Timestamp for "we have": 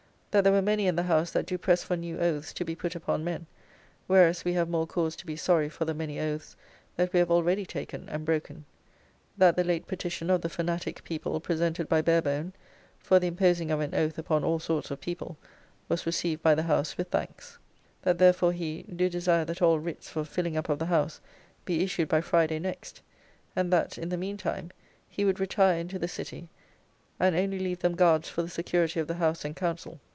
4.45-4.69, 7.11-7.29